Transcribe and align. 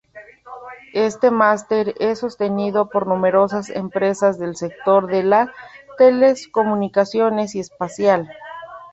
Este 0.93 1.29
Máster 1.29 1.93
es 1.99 2.17
sostenido 2.17 2.89
por 2.89 3.05
numerosas 3.05 3.69
empresas 3.69 4.39
del 4.39 4.55
sector 4.55 5.05
de 5.05 5.21
las 5.21 5.49
telecomunicaciones 5.99 7.53
y 7.53 7.59
espacial. 7.59 8.27